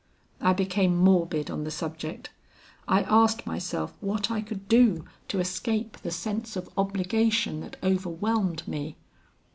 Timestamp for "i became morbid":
0.41-1.51